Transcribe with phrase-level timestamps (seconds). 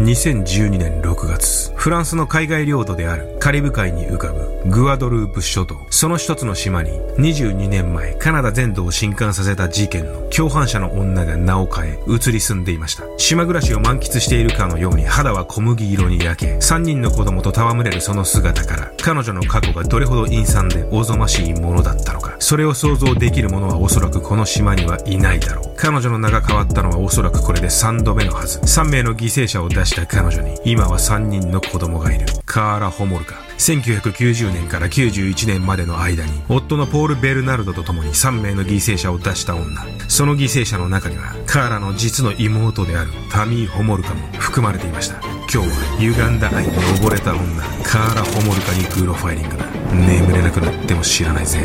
[0.00, 13.04] 2012年6月、フランスの海外領土であるカリブ海に浮かぶグアドループ諸島、その一つの島に22年前カナダ全土を震撼させた事件の共犯者の女が名を変え移り住んでいました。
[13.16, 25.70] 島暮らしを満喫しているかのように肌は小麦色に焼け、3人の子供と戯れるその姿から、彼女の過去がどれほど陰惨でおぞましいものだったのか、それを想像できる者はおそらくこの島にはいないだろう。
[25.78, 28.58] 彼女の名が変わったのはおそらくこれで3度目のはず。
[28.58, 32.26] 3名の犠牲者を出した彼女に、今は3人の子子供がいる。
[32.44, 33.36] カーラ・ホモルカ。
[33.58, 39.86] 1990年から91年までの間に、夫のポール・ベルナルドと共に3名の犠牲者を出した女。
[40.08, 45.20] その犠牲者の中には、カーラの実の妹であるタミー・ホモルカも含まれていました。
[45.20, 45.64] 今日は
[45.98, 47.40] 歪んだ愛に溺れた女、
[47.84, 49.66] カーラ・ホモルカにグロファイリングだ。
[49.92, 51.58] 眠れなくなっても知らないぜ。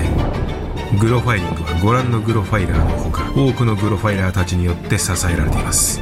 [1.00, 6.02] グロファイリングはご覧のグロファイラーのほか多くのグロファイラーたちによって支えられています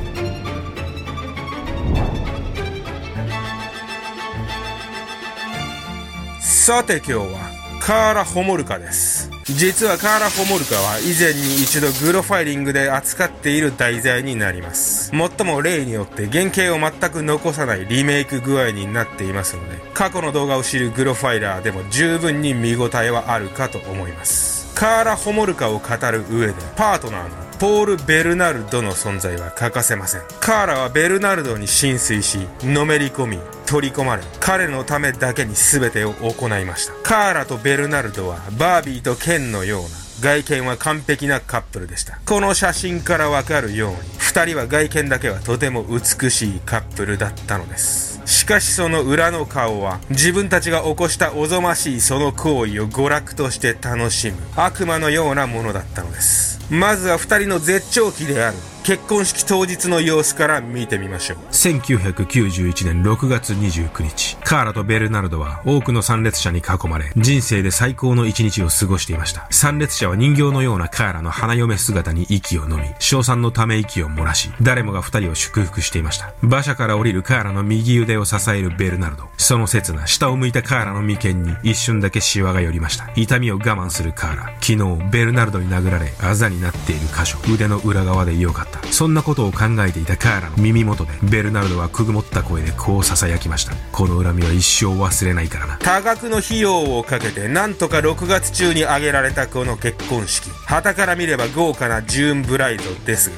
[6.65, 15.13] さて今日はカーラ・ホモルカです実はカーラ・ホモルカは以前に一度グロファイリングで扱っている題材になります。
[15.13, 24.73] もっとも例によって原型を全く残さないリメイク具合になっていますので、過去の動画を知るグロファイラーでも十分に見応えはあるかと思います。
[24.73, 30.21] カーラ・ホモルカを語る上で、パートナーのポール・ベルナルドの存在は欠かせません。
[30.39, 33.39] カーラはベルナルドに浸水し、のめり込み、
[33.73, 36.93] 取り込まれ、彼のためだけに全てを行いました。
[37.01, 39.87] カーラとベルナルドはバービーとケンのような
[40.21, 42.19] 外見は完璧なカップルでした。
[42.23, 48.21] この写真からわかるように、二人は外見だけはとても美しいカップルだったのです。
[48.25, 56.59] しかしその裏の顔は、自分たちが起こしたおぞましいその行為を娯楽として楽しむ悪魔のようなものだったのです。
[56.69, 61.37] まずは二人の絶頂期である結婚式当日の様子から見てみましょう。
[61.51, 69.47] 1991年6月29日、カーラとベルナルドは多くの参列者に囲まれ、人生で最高の一日を過ごしていました。
[69.51, 76.33] 参列者は人形のようなカーラの花嫁姿に息を飲み、賞賛のため息を漏らし、誰もが二人を祝福していました。
[76.43, 79.29] 馬車から降りるカーラの右腕を支えるベルナルド。
[79.37, 83.09] その刹那、下を向いたカーラの眉間に一瞬だけシワが寄りました。
[83.15, 84.43] 痛みを我慢するカーラ。
[84.61, 88.72] 昨日、ベルナルドに殴られ、あざになっている箇所、腕の裏側でよかった。
[88.91, 93.73] そんなことを考えていたカーラの耳元で、ベルナルドはくぐもった声でこう囁きました。
[93.91, 95.77] この恨みは一生忘れないからな。
[95.77, 100.49] 多額の費用をかけて、なんとか6月中に挙げられたこの結婚式。
[100.65, 103.35] 旗から見れば豪華なジューンブライドですが、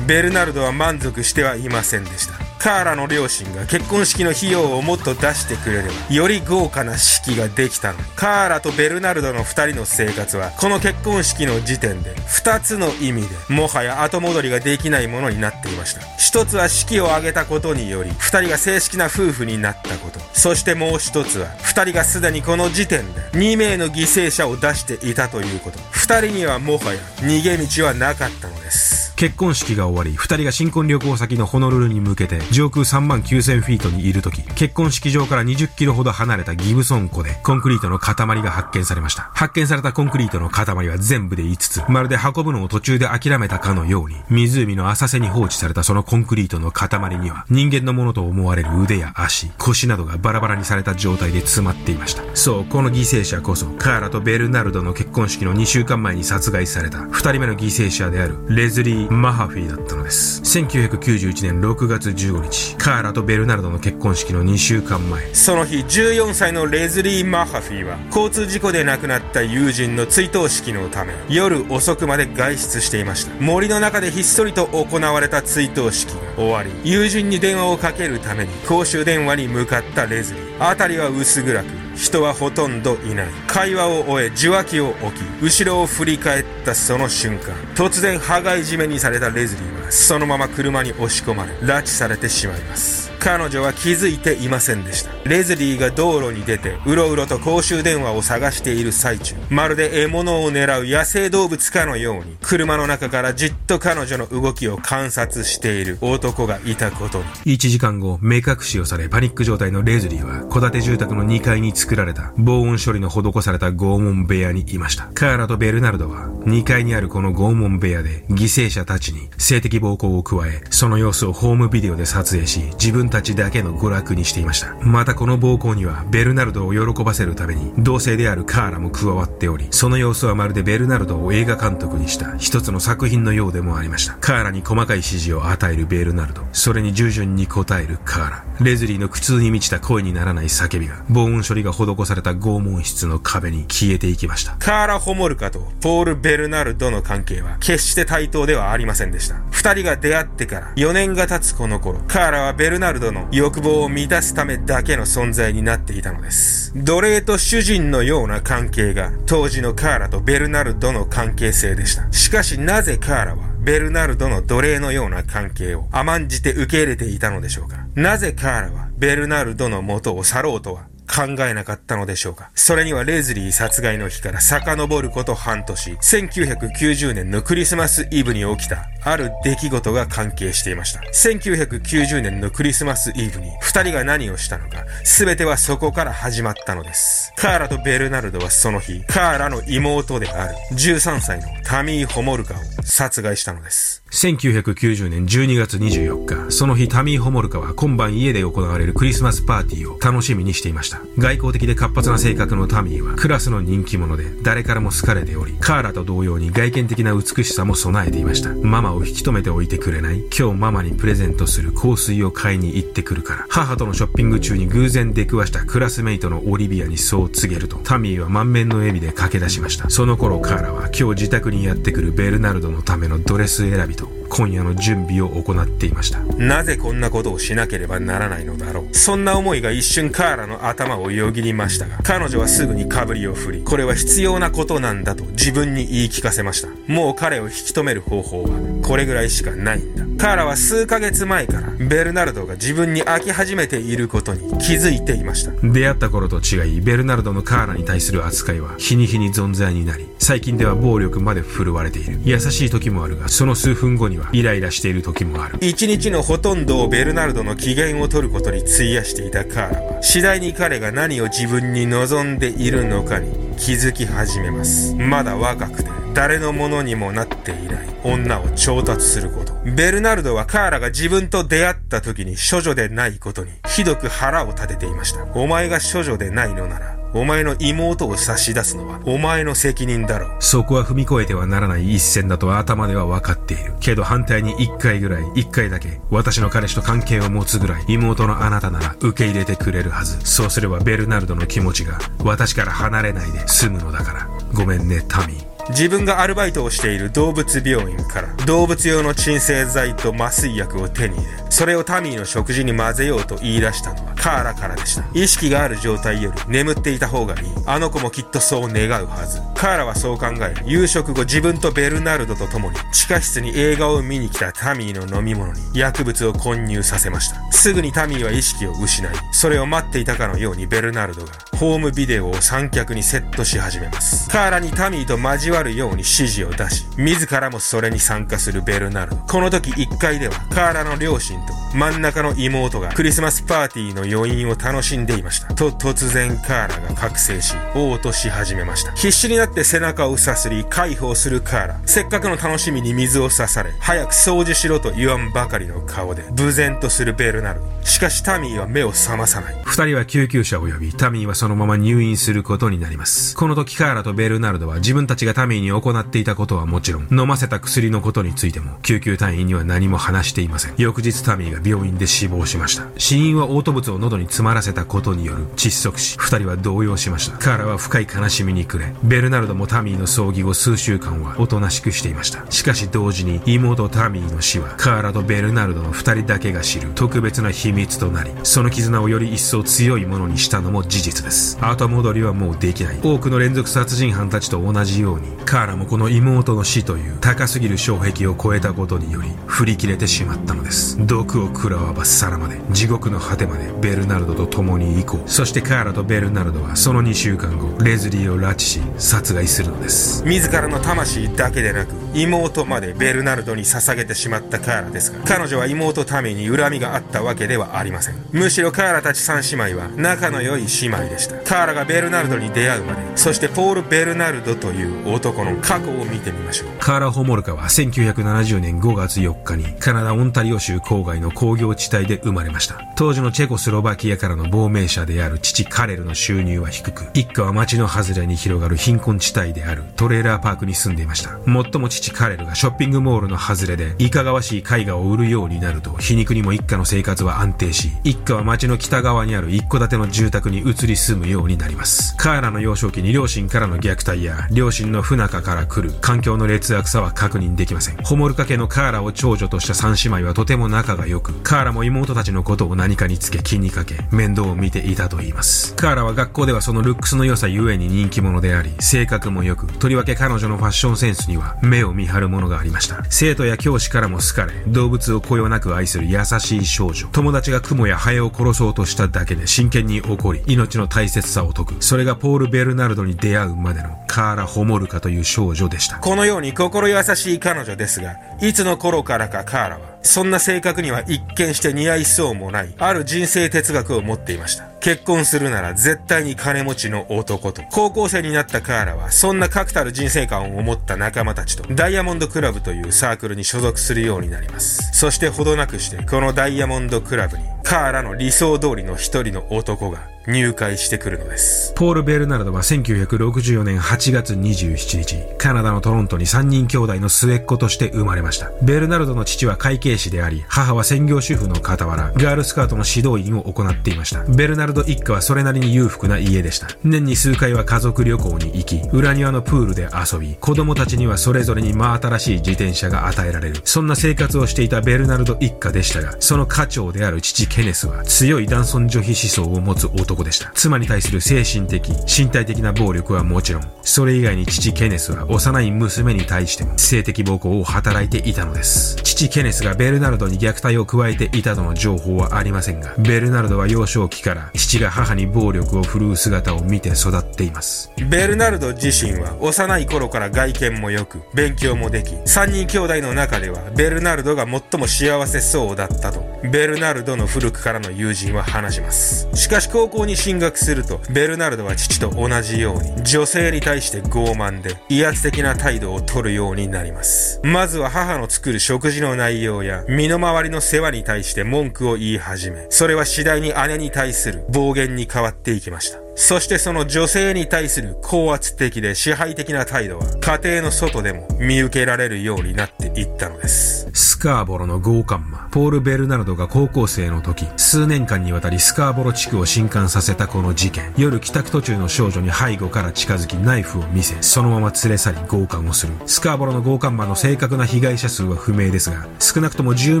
[0.06, 2.35] ベルナルドは満足してはいませんでした。
[2.66, 7.98] カーラの両親が結婚式の費用をもっと出してくれれば、より豪華な式ができたの。
[8.16, 16.00] カーラとベルナルドの二人の生活は、この結婚式の時点で、二つの意味で、もはや後戻りができないものになっていました。
[16.18, 20.18] 一つは式を挙げたことにより、二人が正式な夫婦になったこと。
[20.32, 25.78] そしてもう一つは、二人がすでにこの時点で、2名の犠牲者を出していたということ。
[25.92, 29.05] 二人にはもはや、逃げ道はなかったのです。
[29.16, 39.30] 結婚式が終わり、二人が新婚旅行先のホノルルに向けて、上空3万9000フィートにいるとき、結婚式場から20キロほど離れたギブソン湖で、コンクリートの塊が発見されました。
[39.32, 52.22] 発見されたコンクリートの塊は全部で5つ、まるで運ぶのを途中で諦めたかのように、湖の浅瀬に放置されたそのコンクリートの塊には、人間のものと思われる腕や足、腰などがバラバラにされた状態で詰まっていました。
[52.34, 60.42] そう、この犠牲者こそ、カーラとベルナルドの結婚式の2週間前に殺害された、二人目の犠牲者である、レズリー・マハフィーだったのです。
[60.42, 65.34] 1991年6月15日、カーラとベルナルドの結婚式の2週間前。
[65.34, 73.32] その日、14歳のレズリー・マハフィーは、交通事故で亡くなった友人の追悼式のため、夜遅くまで外出していました。
[73.40, 80.68] 森の中でひっそりと行われた追悼式が終わり、友人に電話をかけるために公衆電話に向かったレズリー。
[80.68, 83.28] 辺りは薄暗く、人はほとんどいない。
[83.46, 93.15] 会話を終え、受話器を置き、後ろを振り返ったその瞬間、突然羽交い締めにされたレズリーは、そのまま車に押し込まれ、拉致されてしまいます。
[93.18, 95.10] 彼女は気づいていませんでした。
[95.24, 107.24] レズリーが道路に出て、うろうろと公衆電話を探している最中、まるで獲物を狙う野生動物かのように、車の中からじっと彼女の動きを観察している男がいたことに。
[107.56, 115.08] 1時間後、目隠しをされパニック状態のレズリーは、戸建て住宅の2階に作られた防音処理の施された拷問部屋にいました。
[115.14, 124.74] カーラとベルナルドは、2階にあるこの拷問部屋で、犠牲者たちに性的暴行を加え、その様子をホームビデオで撮影し、自分たたちだけの娯楽にしていました。
[124.82, 134.14] またこの暴行には、ベルナルドを喜ばせるために、同性であるカーラも加わっており、その様子はまるでベルナルドを映画監督にした一つの作品のようでもありました。
[134.20, 138.44] カーラに細かい指示を与えるベルナルド、それに従順に応えるカーラ。
[138.60, 144.56] レズリーの苦痛に満ちた声にならない叫びが、防音処理が施された拷問室の壁に消えていきました。
[144.58, 149.36] カーラ・ホモルカとポール・ベルナルドの関係は、決して対等ではありませんでした。
[149.50, 156.72] 二人が出会ってから4年が経つこの頃、カーラはベルナルドの欲望を満たすためだけの存在になっていたのです。
[156.76, 162.10] 奴隷と主人のような関係が、当時のカーラとベルナルドの関係性でした。
[162.12, 172.50] しかしなぜカーラは、ベルナルドの奴隷のような関係を甘んじて受け入れていたのでしょうかなぜカーラはベルナルドの元を去ろうとは考えなかったのでしょうか。
[172.54, 178.88] それにはレズリー殺害の日から遡ること半年、1990年のクリスマスイブに起きた。
[179.02, 181.00] ある出来事が関係していました。
[181.00, 187.32] 1990年のクリスマスイブに二人が何をしたのか、すべてはそこから始まったのです。
[187.36, 190.54] カーラとベルナルドはその日、カーラの妹である。
[190.72, 192.56] 13歳のタミー・ホモルカを
[192.86, 194.02] 殺害したのです。
[194.10, 201.00] 1990年12月24日、その日タミー・ホモルカは今晩家で行われるクリスマスパーティーを楽しみにしていました。
[201.18, 208.50] 外交的で活発な性格のタミーはクラスの人気者で誰からも好かれており、カーラと同様に外見的な美しさも備えていました。
[208.54, 213.46] ママを引き止めておいてくれない今日ママにプレゼントする香水を買いに行ってくるから。
[213.48, 219.90] 母とのショッピング中に偶然出くわしたクラスメイトのオリビアにそう告げると、タミーは満面の笑みで駆け出しました。
[219.90, 226.20] その頃カーラは今日自宅にやってくるベルナルドののためのドレス選びと今夜の準備を行っていました。
[226.36, 228.94] なぜこんなことをしなければならないのだろう。
[228.94, 236.68] そんな思いが一瞬カーラの頭をよぎりましたが、彼女はすぐにかぶりを振り、これは必要なことなんだと自分に言い聞かせました。
[236.86, 238.50] もう彼を引き止める方法は、
[238.82, 240.04] これぐらいしかないんだ。
[240.22, 245.52] カーラは数ヶ月前から、ベルナルドが自分に飽き始めていることに気づいていました。
[245.62, 252.18] 出会った頃と違い、ベルナルドのカーラに対する扱いは、日に日に存在になり、最近では暴力まで振るわれている。
[252.24, 255.58] 優しい時もあるが、その数分後にはイライラしている時もある。
[255.60, 264.94] 一日のほとんどをベルナルドの機嫌を取ることに費やしていたカーラは、次第に彼が何を自分に望んでいるのかに気づき始めます。
[264.94, 269.54] まだ若くて、誰のものにもなっていない女を調達すること。
[269.64, 275.24] ベルナルドはカーラが自分と出会った時に処女でないことに、ひどく腹を立てていました。
[275.34, 280.36] お前が処女でないのなら、お前の妹を差し出すのはお前の責任だろう。
[280.38, 283.74] そこは踏み越えてはならない一線だと頭では分かっている。
[283.80, 290.20] けど反対に一回ぐらい、一回だけ、私の彼氏と関係を持つぐらい、妹のあなたなら受け入れてくれるはず。
[290.26, 294.28] そうすればベルナルドの気持ちが私から離れないで済むのだから。
[294.52, 295.45] ごめんね、タミー。
[295.70, 305.04] 自分がアルバイトをしている動物病院から動物用の鎮静剤と麻酔薬を手に入れ、それをタミーの食事に混ぜようと言い出したのはカーラからでした。
[305.12, 307.48] 意識がある状態より眠っていた方がいい。
[307.66, 309.40] あの子もきっとそう願うはず。
[309.54, 317.52] カーラはそう考え、夕食後自分とベルナルドと共に地下室に映画を見に来たタミーの飲み物に薬物を混入させました。
[317.52, 324.28] すぐにタミーは意識を失い、それを待っていたかのようにベルナルドがホームビデオを三脚にセットし始めます。
[324.28, 329.16] カーラにタミーと交わるように指示を出し、自らもそれに参加するベルナルド。
[329.16, 335.54] この時1階では、カーラの両親と真ん中の妹がクリスマスパーティーの余韻を楽しんでいました。
[335.54, 338.92] と突然カーラが覚醒し、嘔吐し始めました。
[338.92, 341.80] 必死になって背中をさすり、解放するカーラ。
[341.86, 347.66] せっかくの楽しみに水を刺され、早く掃除しろと言わんばかりの顔で、無然とするベルナルド。
[347.82, 349.62] しかしタミーは目を覚まさない。
[349.64, 353.36] 二人は救急車を呼び、タミーはそのそのまま入院することになります。
[353.36, 360.74] この時カーラとベルナルドは自分たちがタミーに行っていたことはもちろん、飲ませた薬のことについても、救急隊員には何も話していません。
[360.76, 362.88] 翌日タミーが病院で死亡しました。
[362.98, 366.18] 死因は嘔吐物を喉に詰まらせたことによる窒息死。
[366.18, 367.38] 二人は動揺しました。
[367.38, 372.44] カーラは深い悲しみに暮れ、ベルナルドもタミーの葬儀後数週間はおとなしくしていました。
[372.50, 381.35] しかし同時に妹タミーの死は、カーラとベルナルドの二人だけが知る特別な秘密となり、その絆をより一層強いものにしたのも事実です。
[381.60, 382.98] 後戻りはもうできない。
[383.02, 390.98] 多くの連続殺人犯たちと同じように、カーラもこの妹の死という高すぎる障壁を越えたことにより、振り切れてしまったのです。
[391.06, 395.30] 毒を食らわばさらまで、地獄の果てまでベルナルドと共に行こう。
[395.30, 400.24] そしてカーラとベルナルドはその2週間後、レズリーを拉致し、殺害するのです。
[400.24, 408.14] 自らの魂だけでなく、妹までベルナルドに捧げてしまったカーラですが、彼女は妹ために恨みがあったわけではありません。
[408.32, 411.36] むしろカーラたち三姉妹は仲の良い姉妹でしたした。
[411.42, 416.68] カーラがベルナルドに出会うまで、そしてポール・ベルナルドという男の過去を見てみましょう。
[416.78, 422.80] カーラ・ホモルカは1970年5月4日にカナダ・オンタリオ州郊外の工業地帯で生まれました。
[422.96, 431.38] 当時のチェコスロバキアからの亡命者である父カレルの収入は低く、一家は町の外れに広がる貧困地帯であるトレーラーパークに住んでいました。
[431.44, 442.16] 最も父カレルがショッピングモールの外れでいかがわしい絵画を売るようになると皮肉にも一家の生活は安定し、一家は町の北側にある一戸建ての住宅に移り住むようになります。
[442.16, 447.96] カーラの幼少期に両親からの虐待や両親の不仲から来る環境の劣悪さは確認できません。
[448.02, 455.74] ホモルカ家のカーラを長女とした三姉妹はとても仲が良く、カーラも妹たちのことを何かにつけ気にかけ、面倒を見ていたと言います。
[455.74, 463.04] カーラは学校ではそのルックスの良さゆえに人気者であり、性格も良く、とりわけ彼女のファッションセンスには目を見張るものがありました。
[463.08, 467.06] 生徒や教師からも好かれ、動物をこよなく愛する優しい少女。
[467.12, 471.84] 友達が雲やハエを殺そうとしただけで真剣に怒り、命の大切さを説く。
[471.84, 475.98] それがポール・ベルナルドに出会うまでのカーラ・ホモルカという少女でした。
[475.98, 484.64] このように心優しい彼女ですが、いつの頃からかカーラは、そんな性格には一見して似合いそうもない、ある人生哲学を持っていました。
[484.80, 487.62] 結婚するなら絶対に金持ちの男と。
[487.70, 494.90] 高校生になったカーラは、そんな確たる人生観を持った仲間たちと、ダイヤモンドクラブというサークルに所属するようになります。
[494.92, 501.72] そしてほどなくして、このダイヤモンドクラブに、カーラの理想通りの一人の男が入会してくるのです。
[501.76, 508.50] ポール・ベルナルドは1964年8月27日、カナダのトロントに3人兄弟の末っ子として生まれました。
[508.62, 514.24] ベルナルドの父は会計士であり、母は専業主婦の傍ら、ガールスカートの指導員を行っていました。
[514.24, 516.68] ベルナルド一家はそれなりに裕福な家でした。
[516.82, 523.60] 年に数回は家族旅行に行き、裏庭のプールで遊び、子供たちにはそれぞれに真新しい自転車が与えられる。
[523.64, 530.50] そんな生活をしていたベルナルド一家でしたが、その家長である父ケネスは強い男尊女卑思想を持つ男男でした。
[530.54, 538.96] 妻に対する精神的、身体的な暴力はもちろん、それ以外に父ケネスは幼い娘に対しても性的暴行を働いていたのです。
[538.96, 547.92] 父ケネスがベルナルドに虐待を加えていたとの情報はありませんが、ベルナルドは幼少期から父が母に暴力を振るう姿を見て育っています。
[548.08, 559.28] ベルナルド自身は幼い頃から外見も良く、勉強もでき、3人兄弟の中ではベルナルドが最も幸せそうだったと、ベルナルドの古くからの友人は話します。
[559.34, 567.40] しかし高校に進学すると、ベルナルドは父と同じように、女性に対して傲慢で、威圧的な態度をとるようになります。
[567.42, 576.05] まずは母の作る食事の内容や、身の回りの世話に対して文句を言い始め、それは次第に姉に対する暴言に変わっていきました。
[576.18, 583.88] そしてその女性に対する高圧的で支配的な態度は家庭の外でも見受けられるようになっていったのです。
[583.92, 590.94] スカーボロの強姦魔、ポール・ベルナルドが高校生の時、数年間にわたりスカーボロ地区を震撼させたこの事件。
[590.96, 595.92] 夜帰宅途中の少女に背後から近づきナイフを見せ、そのまま連れ去り強姦をする。
[596.06, 600.00] スカーボロの強姦魔の正確な被害者数は不明ですが、少なくとも10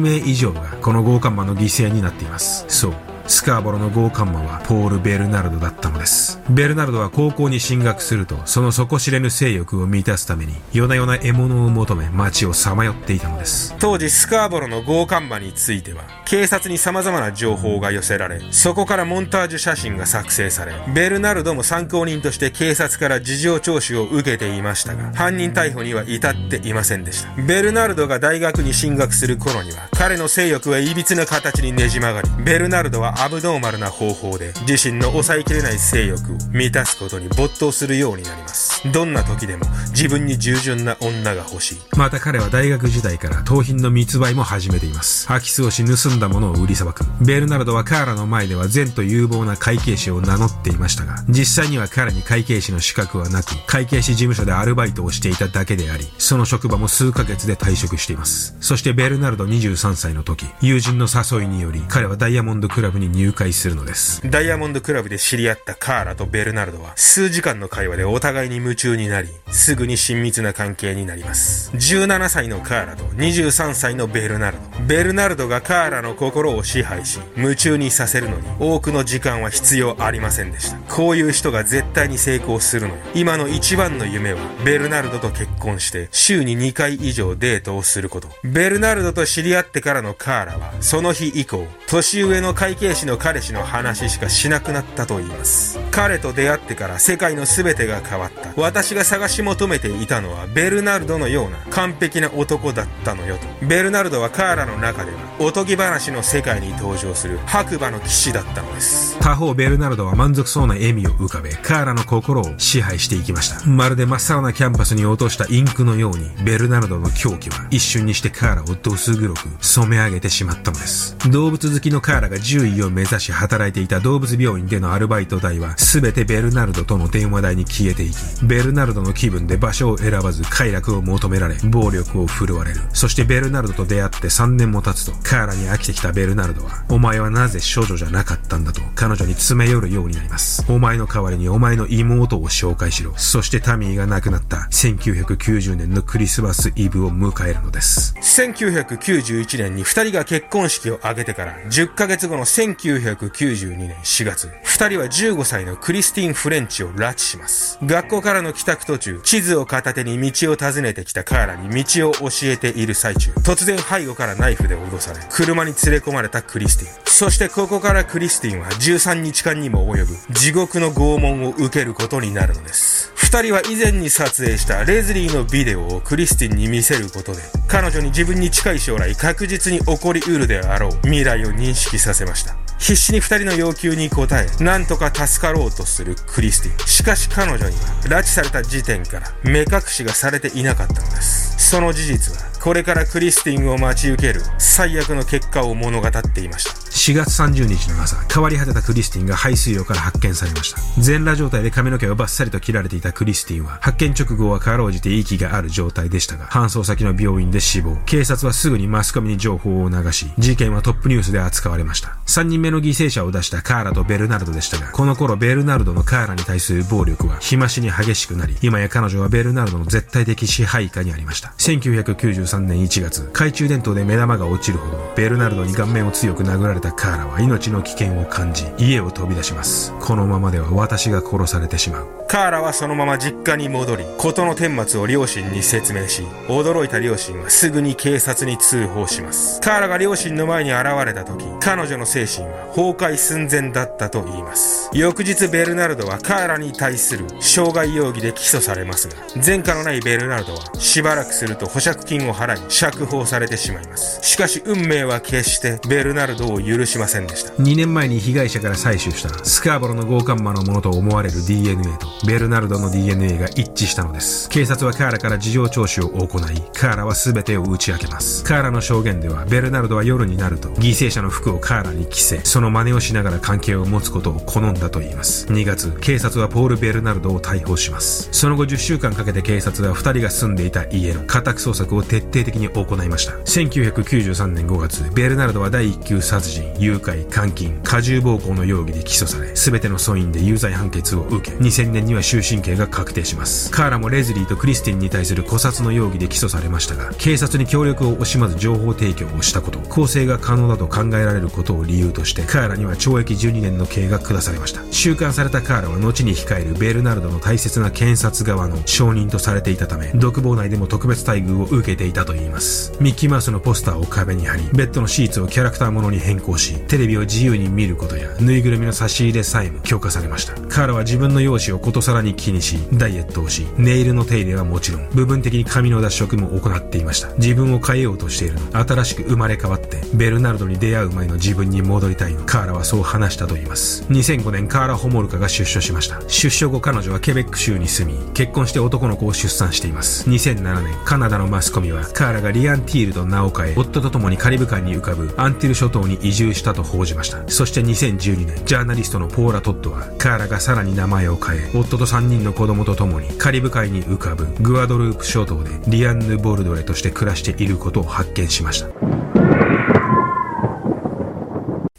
[0.00, 2.64] 名以上がこの強姦魔の犠牲になっています。
[2.68, 2.94] そう。
[3.28, 6.40] スカーボロの強姦魔はポール・ベルナルドだったのです。
[6.48, 13.74] ベルナルドは高校に進学すると、その底知れぬ性欲を満たすために、夜な夜な獲物を求め街をさまよっていたのです。
[13.78, 27.32] 当時スカーボロの強姦魔については、警察に様々な情報が寄せられ、そこからモンタージュ写真が作成され、ベルナルドも参考人として警察から事情聴取を受けていましたが、犯人逮捕には至っていませんでした。
[27.42, 38.90] ベルナルドが大学に進学する頃には、彼の性欲は歪な形にねじ曲がり、ベルナルドはアブノーマルな方法で自身の抑えきれない性欲を満たすことに没頭するようになります。
[38.92, 41.78] どんな時でも自分に従順な女が欲しい。
[41.96, 45.26] また彼は大学時代から盗品の密売も始めています。
[45.28, 47.04] 空き巣をし盗んだものを売りさばく。
[47.24, 58.56] ベルナルドはカーラの前では善と有望な会計士を名乗っていましたが、実際には彼に会計士の資格はなく、会計士事務所でアルバイトをしていただけであり、その職場も数ヶ月で退職しています。
[58.60, 64.22] そしてベルナルド23歳の時、友人の誘いにより、彼はダイヤモンドクラブに入会するのです。
[64.28, 71.70] ダイヤモンドクラブで知り合ったカーラとベルナルドは、数時間の会話でお互いに夢中になり、すぐに親密な関係になります。
[71.74, 74.84] 17歳のカーラと23歳のベルナルド。
[74.86, 80.76] ベルナルドがカーラの心を支配し、夢中にさせるのに、多くの時間は必要ありませんでした。
[80.92, 83.00] こういう人が絶対に成功するのよ。
[83.14, 88.28] 今の一番の夢は、ベルナルドと結婚して、週に2回以上デートをすること。
[88.44, 95.78] ベルナルドと知り合ってからのカーラは、その日以降、年上の会計士の彼氏の話しかしなくなったと言います。
[95.90, 98.52] 彼と出会ってから世界の全てが変わった。
[98.56, 103.66] 私が探し求めていたのはベルナルドのような完璧な男だったのよと。
[103.66, 109.18] ベルナルドはカーラの中ではおとぎ話の世界に登場する白馬の騎士だったのです。
[109.20, 113.66] 他方ベルナルドは満足そうな笑みを浮かべ、カーラの心を支配していきました。
[113.66, 121.16] まるで真っ青なキャンパスに落としたインクのように、ベルナルドの狂気は一瞬にしてカーラをどす黒く染め上げてしまったのです。
[121.30, 132.80] 動物好きのカーラが獣医をを目指し働いていた動物病院でのアルバイト代は全てベルナルドとの電話代に消えていき、ベルナルドの気分で場所を選ばず快楽を求められ、暴力を振るわれる。
[132.92, 140.64] そしてベルナルドと出会って3年も経つと、カーラに飽きてきたベルナルドは、お前はなぜ少女じゃなかったんだと彼女に詰め寄るようになります。
[140.68, 143.12] お前の代わりにお前の妹を紹介しろ。
[143.16, 148.14] そしてタミーが亡くなった1990年のクリスマスイブを迎えるのです。
[148.20, 152.44] 1991年に2人が結婚式を挙げてから10ヶ月後の
[152.76, 157.78] 1992年4月、2人は15歳のクリスティン・フレンチを拉致します。
[157.82, 167.06] 学校からの帰宅途中、地図を片手に道を尋ねてきたカーラに道を教えている最中、突然背後からナイフで脅され、車に連れ込まれたクリスティン。
[167.06, 173.10] そしてここからクリスティンは13日間にも及ぶ地獄の拷問を受けることになるのです。
[173.14, 182.65] 二人は以前に撮影したレズリーのビデオをクリスティンに見せることで、彼女に自分に近い将来確実に起こり得るであろう未来を認識させました。
[182.78, 186.86] 必死に2人の要求に応え、なんとか助かろうとするクリスティン。
[186.86, 191.70] しかし彼女には、拉致された時点から目隠しがされていなかったのです。
[191.70, 196.72] その事実は、これからクリスティンを待ち受ける最悪の結果を物語っていました。
[196.96, 200.80] 4月30日の朝、変わり果てたクリスティンが排水用から発見されました。
[201.00, 207.96] 全裸状態で髪の毛をバッサリと切られていたクリスティンは、発見直後はかろうじて息がある状態でしたが、搬送先の病院で死亡。
[208.04, 212.16] 警察はすぐにマスコミに情報を流し、事件はトップニュースで扱われました。
[212.26, 221.54] 3人目の犠牲者を出したカーラとベルナルドでしたが、この頃ベルナルドのカーラに対する暴力は日増しに激しくなり、今や彼女はベルナルドの絶対的支配下にありました。
[221.58, 229.92] 1993 3年1月、懐中電灯で目玉が落ちるほど、ベルナルドに顔面を強く殴られたカーラは命の危険を感じ、家を飛び出します。
[230.00, 232.06] このままでは私が殺されてしまう。
[232.28, 239.60] カーラはそのまま実家に戻り、事の顛末を両親に説明し、驚いた両親はすぐに警察に通報します。
[239.60, 244.90] カーラが両親の前に現れた時、彼女の精神は崩壊寸前だったと言います。
[244.92, 254.20] 翌日ベルナルドはカーラに対する傷害容疑で起訴されますが、前科のないベルナルドはしばらくすると保釈金を払い、釈放されてしまいます。
[254.22, 257.52] しかし運命は決してベルナルドを許しませんでした。
[257.54, 264.48] 2年前に被害者から採取したスカーボロの強姦魔のものと思われる DNA とベルナルドの DNA が一致したのです。
[264.48, 268.44] 警察はカーラから事情聴取を行い、カーラは全てを打ち明けます。
[268.44, 275.46] カーラの証言では、ベルナルドは夜になると犠牲者の服をカーラに着せ、その真似をしながら関係を持つことを好んだと言います。
[275.46, 278.28] 2月、警察はポール・ベルナルドを逮捕します。
[278.32, 283.32] その後10週間かけて警察は2人が住んでいた家の家宅捜索を徹底的に行いました。
[283.32, 293.70] 1993年5月、ベルナルドは第1級殺人、誘拐、監禁、過重暴行の容疑で起訴され、全ての訴因で有罪判決を受け、2000年には終身刑が確定します。
[293.70, 304.82] カーラもレズリーとクリスティンに対する古殺の容疑で起訴されましたが、警察に協力を惜しまず情報提供をしたこと、公正が可能だと考えられることを理由として、カーラには懲役12年の刑が下されました。
[304.90, 312.92] 収監されたカーラは後に控えるベルナルドの大切な検察側の証人とされていたため、独房内でも特別待遇を受けていたといいます。
[313.00, 320.54] ミッキーマウスのポスターを壁に貼り、ベッドのシーツをキャラクターものに変更し、テレビを自由に見ることや、ぬいぐるみの差し入れさえも強化されました。
[320.68, 327.28] カーラは自分の容姿をことさらに気にし、ダイエットをし、ネイルの手入れはもちろん、部分的に髪の脱色も行っていました。
[327.36, 328.60] 自分を変えようとしているの。
[328.86, 332.44] 新しく生まれ変わって、ベルナルドに出会う前の自分に戻りたいの。
[332.44, 334.04] カーラはそう話したと言います。
[334.10, 336.20] 2005年、カーラ・ホモルカが出所しました。
[336.28, 340.28] 出所後彼女はケベック州に住み、結婚して男の子を出産しています。
[340.28, 347.48] 2007年、カナダのマスコミは、カーラがリアンティールと名を変え、夫と共にカリブ海に浮かぶアンティル諸島に移住したと報じました。
[347.48, 358.88] そして2012年、ジャーナリストのポーラ・トッドは、カーラがさらに名前を変え、夫と3人の子供と共にカリブ海に浮かぶグアドループ諸島でリアンヌ・ボルドレとして暮らしていることを発見しました。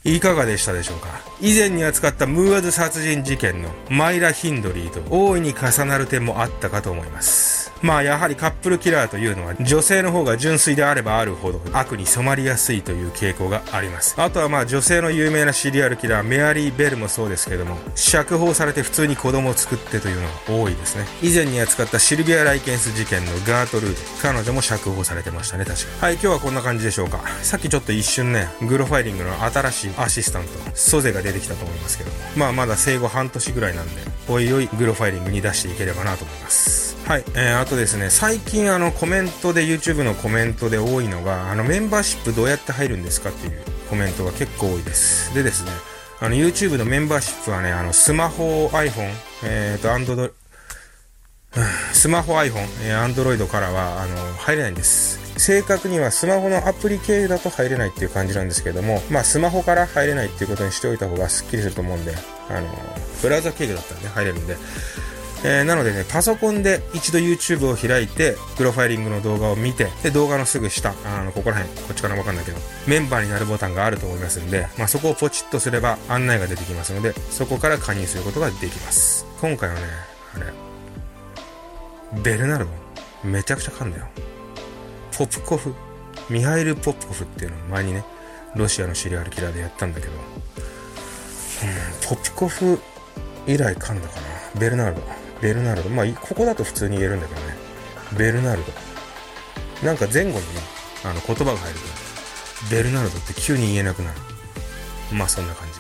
[0.04, 1.10] いかがでしたでしょうか？
[1.42, 7.57] 以前に扱ったムーアズ殺人事件のマイラ・ヒンドリーと大いに重なる点もあったかと思います。
[7.82, 14.20] まあやはりカップルキラーというのは女性の方が純粋であればあるほど悪に染まりやすいという傾向があります。
[14.22, 21.06] あとはまあ女性の有名なシリアルキラーメアリー・ベルもそうですけども釈放されて普通に子供を作ってというのが多いですね。
[21.22, 45.34] 以前に扱ったシルビア・ライケンス事件のガートルード彼女も釈放されてましたね確かはい今日はこんな感じでしょうかさっきちょっと一瞬ねグロファイリングの新しいアシスタントソゼが出てきたと思いますけどもまあまだ生後半年ぐらいなんでおいおいグロファイリングに出していければなと思いますはい、えー、あとですね、最近あのコメントで YouTube のコメントで多いのが、あのメンバーシップどうやって入るんですかっていうコメントが結構多いです。
[45.34, 45.72] でですね、
[46.20, 49.14] あの YouTube のメンバーシップはね、あのスマホ、iPhone、
[49.46, 50.30] えっ、ー、と、アンドロ、
[51.94, 55.40] スマホ、iPhone、えー、Android からは、あの、入れないんです。
[55.40, 62.14] 正確にはスマホのアプリ経由だと入れないっていう感じなんですけども、まあスマホから入れないっていうことにしておいた方がスッキリすると思うんで、
[62.50, 62.68] あの、
[63.22, 64.58] ブラウザ経由だったらね、入れるんで、
[65.44, 79.26] えー、なのでね、パソコンで一度 YouTube を開いて、プロファイリングの動画を見て、で、動画のすぐ下、あの、ここら辺、こっちからわかんないけど、メンバーになるボタンがあると思いますんで、まあ、そこをポチッとすれば案内が出てきますので、そこから加入することができます。
[79.40, 79.82] 今回はね、
[80.36, 82.72] あれ、ベルナルド、
[83.28, 84.08] めちゃくちゃ噛んだよ。
[85.16, 85.74] ポプコフ、
[86.30, 88.04] ミハイル・ポプコフっていうのを前にね、
[88.56, 90.20] ロシアのシリアルキラーでやったんだけど、うん、
[92.08, 92.80] ポプコフ
[93.46, 94.60] 以来噛んだかな。
[94.60, 95.17] ベルナルド。
[95.42, 95.90] ベルナルド。
[95.90, 97.56] まあ、ここだと普通に言えるんだけどね。
[98.18, 98.72] ベルナルド。
[99.86, 100.42] なんか前後にね、
[101.04, 101.86] あの言葉が入ると、
[102.72, 104.18] ベルナルドって急に言えなくなる。
[105.14, 105.80] まあそんな感じ。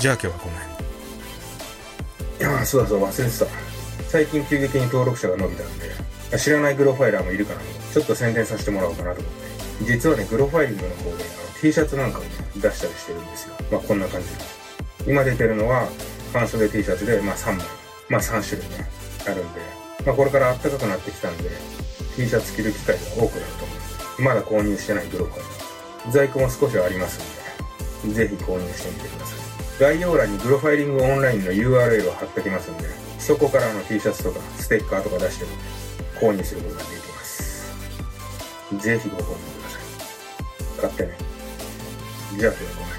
[0.00, 0.80] じゃあ今日はこの辺に。
[2.40, 3.46] いやそうだそう、忘れてた。
[4.08, 7.60] 最近急激に登録者が伸びたんで、知らないグロファイラーもいるから、
[7.92, 9.84] ちょっと宣伝させてもらおうかなと思って。
[9.84, 11.22] 実はね、グロファイリングの方で、あの
[11.60, 13.54] T シャツなんかをね、出したりしてるんですよ。
[13.70, 15.12] まあこんな感じで。
[15.12, 15.88] 今出てるのは、
[16.32, 17.79] 半袖 T シャツで、まあ3枚。
[18.10, 18.90] まあ3種類ね、
[19.24, 19.60] あるんで、
[20.04, 21.50] まあこれから暖かくなってきたんで、
[22.16, 23.76] T シャツ着る機会が多くなると思う。
[23.76, 23.82] ま
[24.16, 24.22] す。
[24.22, 25.42] まだ購入してないグローバル。
[26.12, 27.20] 在庫も少しはあります
[28.06, 29.38] んで、ぜひ購入してみてください。
[29.80, 32.84] 概要欄にグロファイリングオンラインの URL を貼っておきますんで、
[33.18, 35.50] そこからの T シャツとかステッカーとか出しても
[36.20, 37.70] 購入することができます。
[38.78, 40.90] ぜひご購入ください。
[40.90, 41.16] 買ってね。
[42.36, 42.89] じゃあ今日は。